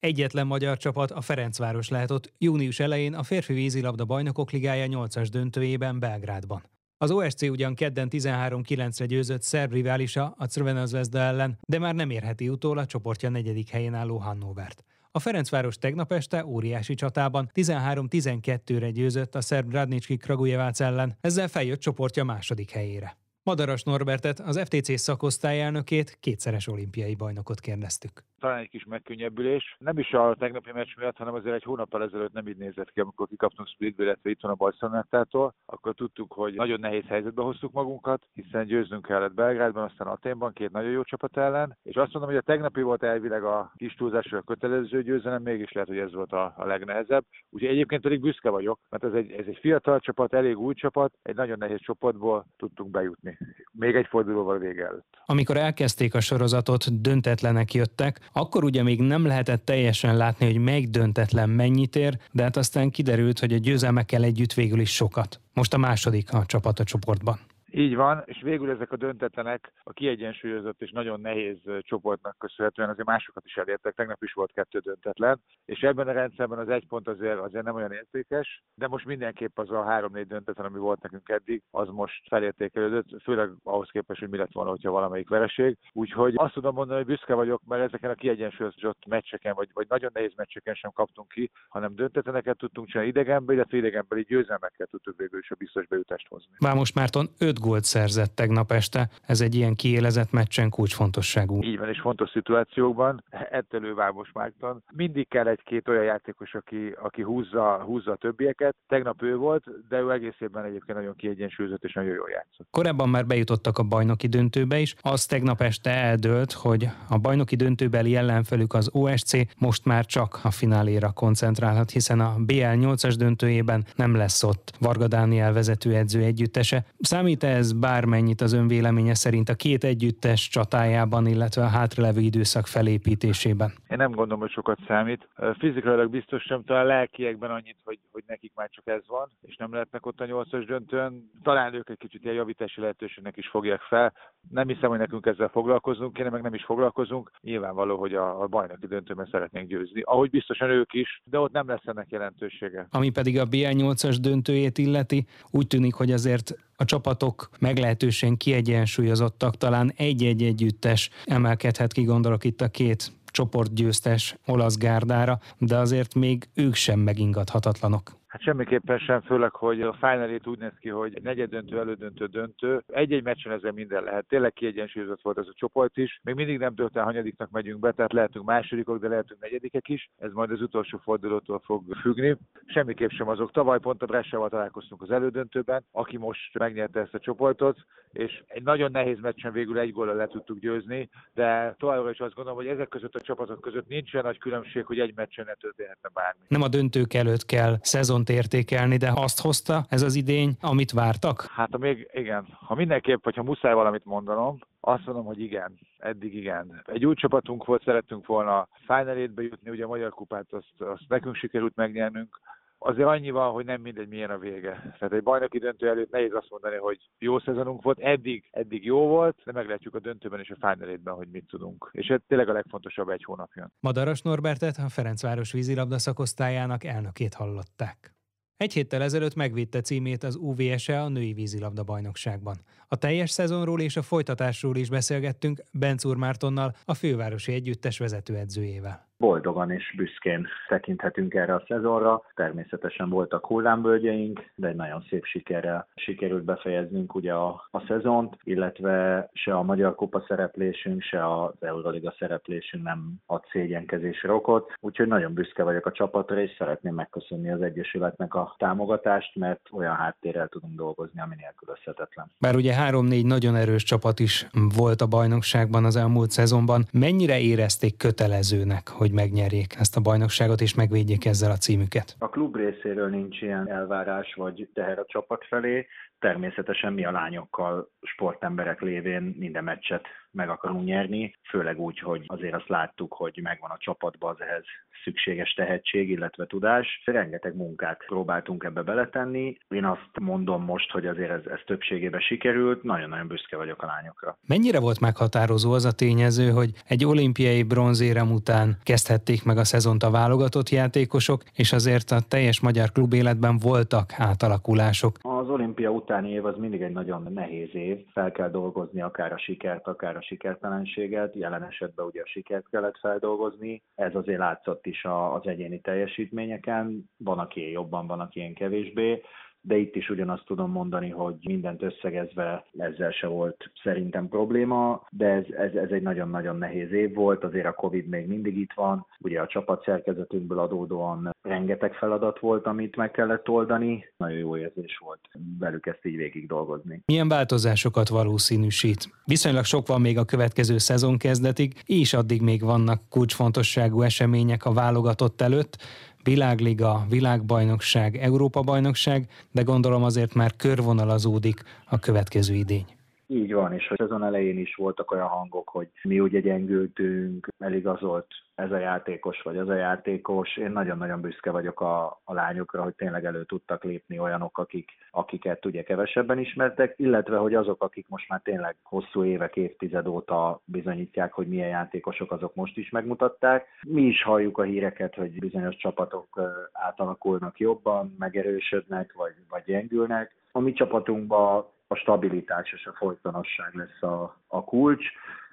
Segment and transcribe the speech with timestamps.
[0.00, 5.98] Egyetlen magyar csapat, a Ferencváros ott június elején a férfi vízilabda bajnokok ligája 8-as döntőjében
[5.98, 6.62] Belgrádban.
[6.96, 12.10] Az OSC ugyan kedden 13-9-re győzött szerb riválisa a Crvena Zvezda ellen, de már nem
[12.10, 14.84] érheti utól a csoportja negyedik helyén álló Hannovert.
[15.10, 21.80] A Ferencváros tegnap este óriási csatában 13-12-re győzött a szerb Radnicski Kragujevác ellen, ezzel feljött
[21.80, 23.16] csoportja második helyére.
[23.48, 29.76] Madaras Norbertet, az FTC szakosztályelnökét, kétszeres olimpiai bajnokot kérdeztük talán egy kis megkönnyebbülés.
[29.78, 33.00] Nem is a tegnapi meccs miatt, hanem azért egy hónappal ezelőtt nem így nézett ki,
[33.00, 37.72] amikor kikaptunk Splitből, illetve itt van a Barcelonettától, akkor tudtuk, hogy nagyon nehéz helyzetbe hoztuk
[37.72, 42.30] magunkat, hiszen győznünk kellett Belgrádban, aztán Aténban két nagyon jó csapat ellen, és azt mondom,
[42.30, 46.32] hogy a tegnapi volt elvileg a kis túlzásra kötelező győzelem, mégis lehet, hogy ez volt
[46.32, 47.24] a, a legnehezebb.
[47.50, 51.12] Úgyhogy egyébként pedig büszke vagyok, mert ez egy, ez egy fiatal csapat, elég új csapat,
[51.22, 53.37] egy nagyon nehéz csoportból tudtunk bejutni.
[53.72, 55.18] Még egy fordulóval vége előtt.
[55.26, 60.88] Amikor elkezdték a sorozatot, döntetlenek jöttek, akkor ugye még nem lehetett teljesen látni, hogy melyik
[60.88, 65.40] döntetlen mennyit ér, de hát aztán kiderült, hogy a győzelmekkel együtt végül is sokat.
[65.54, 67.38] Most a második a csapat a csoportban.
[67.70, 73.06] Így van, és végül ezek a döntetlenek a kiegyensúlyozott és nagyon nehéz csoportnak köszönhetően azért
[73.06, 73.94] másokat is elértek.
[73.94, 77.74] Tegnap is volt kettő döntetlen, és ebben a rendszerben az egy pont azért, azért nem
[77.74, 82.28] olyan értékes, de most mindenképp az a három-négy döntetlen, ami volt nekünk eddig, az most
[82.28, 85.76] felértékelődött, főleg ahhoz képest, hogy mi lett volna, hogyha valamelyik vereség.
[85.92, 90.10] Úgyhogy azt tudom mondani, hogy büszke vagyok, mert ezeken a kiegyensúlyozott meccseken, vagy, vagy nagyon
[90.14, 95.38] nehéz meccseken sem kaptunk ki, hanem döntetleneket tudtunk csinálni idegenbe, illetve idegenbeli győzelmekkel tudtuk végül
[95.38, 96.52] is a biztos bejutást hozni.
[96.58, 97.26] Vámos Márton
[97.58, 99.08] 5 gólt szerzett tegnap este.
[99.26, 101.62] Ez egy ilyen kiélezett meccsen kulcsfontosságú.
[101.62, 103.24] Így van, és fontos szituációkban.
[103.50, 104.82] Ettől ő Vámos Márton.
[104.92, 108.74] Mindig kell egy-két olyan játékos, aki, aki húzza, húzza a többieket.
[108.88, 112.66] Tegnap ő volt, de ő egész évben egyébként nagyon kiegyensúlyozott és nagyon jól játszott.
[112.70, 114.94] Korábban már bejutottak a bajnoki döntőbe is.
[115.00, 120.50] Az tegnap este eldőlt, hogy a bajnoki döntőbeli ellenfelük az OSC most már csak a
[120.50, 126.84] fináléra koncentrálhat, hiszen a BL 8-as döntőjében nem lesz ott Varga Dániel vezetőedző együttese.
[127.00, 132.66] Számít ez bármennyit az ön véleménye szerint a két együttes csatájában, illetve a hátralevő időszak
[132.66, 133.72] felépítésében?
[133.88, 135.28] Én nem gondolom, hogy sokat számít.
[135.58, 139.72] Fizikailag biztos sem, talán lelkiekben annyit, hogy, hogy nekik már csak ez van, és nem
[139.72, 141.30] lehetnek ott a nyolcas döntőn.
[141.42, 144.12] Talán ők egy kicsit ilyen javítási lehetőségnek is fogják fel.
[144.50, 147.30] Nem hiszem, hogy nekünk ezzel foglalkozunk kéne, meg nem is foglalkozunk.
[147.40, 150.00] Nyilvánvaló, hogy a, a bajnoki döntőben szeretnénk győzni.
[150.04, 152.86] Ahogy biztosan ők is, de ott nem lesz ennek jelentősége.
[152.90, 159.92] Ami pedig a BL8-as döntőjét illeti, úgy tűnik, hogy azért a csapatok meglehetősen kiegyensúlyozottak, talán
[159.96, 166.74] egy-egy együttes emelkedhet ki, gondolok itt a két csoportgyőztes olasz gárdára, de azért még ők
[166.74, 168.16] sem megingathatatlanok.
[168.28, 172.82] Hát semmiképpen sem, főleg, hogy a final úgy néz ki, hogy negyed döntő, elődöntő, döntő.
[172.86, 174.26] Egy-egy meccsen ezzel minden lehet.
[174.28, 176.20] Tényleg kiegyensúlyozott volt ez a csoport is.
[176.22, 180.10] Még mindig nem dönt el, hanyadiknak megyünk be, tehát lehetünk másodikok, de lehetünk negyedikek is.
[180.18, 182.36] Ez majd az utolsó fordulótól fog függni.
[182.66, 183.52] Semmiképp sem azok.
[183.52, 187.78] Tavaly pont a Bressával találkoztunk az elődöntőben, aki most megnyerte ezt a csoportot,
[188.12, 192.34] és egy nagyon nehéz meccsen végül egy góllal le tudtuk győzni, de továbbra is azt
[192.34, 195.54] gondolom, hogy ezek között a csapatok között nincs olyan nagy különbség, hogy egy meccsen ne
[195.54, 196.40] történhetne bármi.
[196.48, 200.92] Nem a döntők előtt kell szezon szezont értékelni, de azt hozta ez az idény, amit
[200.92, 201.46] vártak?
[201.50, 202.46] Hát még igen.
[202.66, 206.82] Ha mindenképp, hogyha muszáj valamit mondanom, azt mondom, hogy igen, eddig igen.
[206.86, 211.34] Egy új csapatunk volt, szerettünk volna final jutni, ugye a Magyar Kupát azt, azt nekünk
[211.34, 212.40] sikerült megnyernünk,
[212.78, 214.96] azért annyi van, hogy nem mindegy, milyen a vége.
[214.98, 219.06] Tehát egy bajnoki döntő előtt nehéz azt mondani, hogy jó szezonunk volt, eddig, eddig jó
[219.06, 221.88] volt, de meglátjuk a döntőben és a final hogy mit tudunk.
[221.92, 223.70] És ez tényleg a legfontosabb egy hónapja.
[223.80, 228.16] Madaras Norbertet, a Ferencváros vízilabda szakosztályának elnökét hallották.
[228.56, 232.56] Egy héttel ezelőtt megvédte címét az UVSE a női vízilabda bajnokságban.
[232.88, 239.70] A teljes szezonról és a folytatásról is beszélgettünk Bencúr Mártonnal, a fővárosi együttes vezetőedzőjével boldogan
[239.70, 242.22] és büszkén tekinthetünk erre a szezonra.
[242.34, 249.28] Természetesen voltak hullámvölgyeink, de egy nagyon szép sikerrel sikerült befejeznünk ugye a, a szezont, illetve
[249.32, 254.72] se a Magyar Kupa szereplésünk, se az Euroliga szereplésünk nem ad szégyenkezésre okot.
[254.80, 259.94] Úgyhogy nagyon büszke vagyok a csapatra, és szeretném megköszönni az Egyesületnek a támogatást, mert olyan
[259.94, 262.30] háttérrel tudunk dolgozni, ami nélkülözhetetlen.
[262.38, 267.96] Bár ugye három-négy nagyon erős csapat is volt a bajnokságban az elmúlt szezonban, mennyire érezték
[267.96, 272.16] kötelezőnek, hogy hogy megnyerjék ezt a bajnokságot és megvédjék ezzel a címüket.
[272.18, 275.86] A klub részéről nincs ilyen elvárás vagy teher a csapat felé.
[276.18, 282.54] Természetesen mi a lányokkal sportemberek lévén minden meccset meg akarunk nyerni, főleg úgy, hogy azért
[282.54, 284.64] azt láttuk, hogy megvan a csapatban az ehhez
[285.04, 287.02] szükséges tehetség, illetve tudás.
[287.04, 289.56] Rengeteg munkát próbáltunk ebbe beletenni.
[289.68, 294.38] Én azt mondom most, hogy azért ez, ez többségében sikerült, nagyon-nagyon büszke vagyok a lányokra.
[294.46, 300.02] Mennyire volt meghatározó az a tényező, hogy egy olimpiai bronzérem után kezdhették meg a szezont
[300.02, 305.16] a válogatott játékosok, és azért a teljes magyar klub életben voltak átalakulások.
[305.48, 308.06] Az olimpia utáni év az mindig egy nagyon nehéz év.
[308.12, 311.34] Fel kell dolgozni akár a sikert, akár a sikertelenséget.
[311.34, 313.82] Jelen esetben ugye a sikert kellett feldolgozni.
[313.94, 317.10] Ez azért látszott is az egyéni teljesítményeken.
[317.16, 319.22] Van, aki jobban, van, aki kevésbé
[319.60, 325.26] de itt is ugyanazt tudom mondani, hogy mindent összegezve ezzel se volt szerintem probléma, de
[325.26, 329.06] ez, ez, ez egy nagyon-nagyon nehéz év volt, azért a Covid még mindig itt van,
[329.18, 334.98] ugye a csapat szerkezetünkből adódóan rengeteg feladat volt, amit meg kellett oldani, nagyon jó érzés
[335.04, 335.20] volt
[335.58, 337.02] velük ezt így végig dolgozni.
[337.06, 339.10] Milyen változásokat valószínűsít?
[339.24, 344.72] Viszonylag sok van még a következő szezon kezdetig, és addig még vannak kulcsfontosságú események a
[344.72, 345.76] válogatott előtt,
[346.22, 352.86] világliga, világbajnokság, Európa-bajnokság, de gondolom azért már körvonalazódik a következő idény.
[353.26, 358.26] Így van, és a szezon elején is voltak olyan hangok, hogy mi ugye gyengültünk, eligazolt
[358.58, 360.56] ez a játékos vagy az a játékos.
[360.56, 365.66] Én nagyon-nagyon büszke vagyok a, a lányokra, hogy tényleg elő tudtak lépni olyanok, akik, akiket
[365.66, 371.32] ugye kevesebben ismertek, illetve hogy azok, akik most már tényleg hosszú évek, évtized óta bizonyítják,
[371.32, 373.66] hogy milyen játékosok, azok most is megmutatták.
[373.86, 376.40] Mi is halljuk a híreket, hogy bizonyos csapatok
[376.72, 380.34] átalakulnak jobban, megerősödnek vagy, vagy gyengülnek.
[380.52, 385.04] A mi csapatunkban a stabilitás és a folytonosság lesz a, a kulcs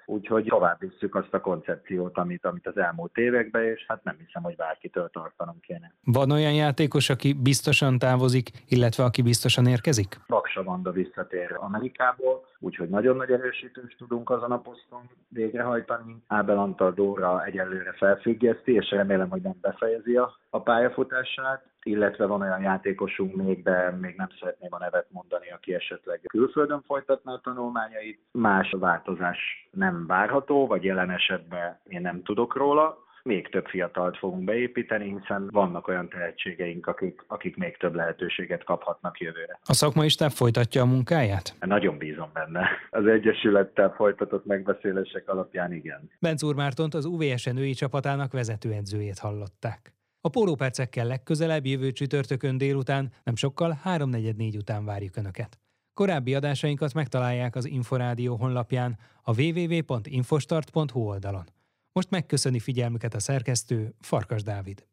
[0.06, 4.42] úgyhogy tovább visszük azt a koncepciót, amit, amit az elmúlt években, és hát nem hiszem,
[4.42, 5.92] hogy bárkitől tartanunk kéne.
[6.04, 10.20] Van olyan játékos, aki biztosan távozik, illetve aki biztosan érkezik?
[10.26, 16.22] Baksa Vanda visszatér Amerikából, úgyhogy nagyon nagy erősítést tudunk azon a poszton végrehajtani.
[16.26, 22.40] Ábel Antal Dóra egyelőre felfüggeszti, és remélem, hogy nem befejezi a, a pályafutását illetve van
[22.40, 27.40] olyan játékosunk még, de még nem szeretném a nevet mondani, aki esetleg külföldön folytatná a
[27.42, 28.20] tanulmányait.
[28.30, 33.04] Más változás nem várható, vagy jelen esetben én nem tudok róla.
[33.22, 39.18] Még több fiatalt fogunk beépíteni, hiszen vannak olyan tehetségeink, akik, akik még több lehetőséget kaphatnak
[39.20, 39.58] jövőre.
[39.64, 41.54] A szakmai stáb folytatja a munkáját?
[41.60, 42.68] Nagyon bízom benne.
[42.90, 46.10] Az Egyesülettel folytatott megbeszélések alapján igen.
[46.20, 49.94] Bencúr Mártont az UVS női csapatának vezetőedzőjét hallották.
[50.26, 55.58] A pólópercekkel legközelebb jövő csütörtökön délután, nem sokkal 3.44 után várjuk Önöket.
[55.94, 61.44] Korábbi adásainkat megtalálják az Inforádió honlapján a www.infostart.hu oldalon.
[61.92, 64.86] Most megköszöni figyelmüket a szerkesztő Farkas Dávid.